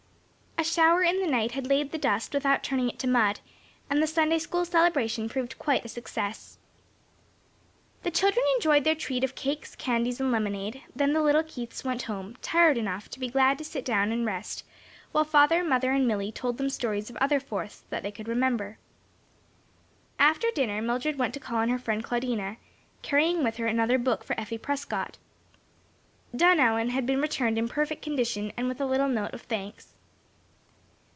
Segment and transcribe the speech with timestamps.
[0.57, 3.39] A shower in the night had laid the dust without turning it to mud,
[3.89, 6.59] and the Sunday school celebration proved quite a success.
[8.03, 12.03] The children enjoyed their treat of cakes, candies and lemonade, then the little Keiths went
[12.03, 14.63] home, tired enough to be glad to sit down and rest
[15.13, 18.77] while father, mother and Milly told them stories of other Fourths that they could remember.
[20.19, 22.57] After dinner Mildred went to call on her friend Claudina,
[23.01, 25.17] carrying with her another book for Effie Prescott.
[26.35, 29.95] "Dunallan," had been returned in perfect condition and with a little note of thanks.